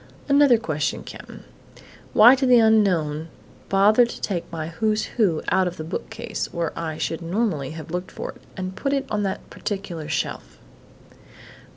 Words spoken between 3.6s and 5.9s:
bother to take my 'Who's Who' out of the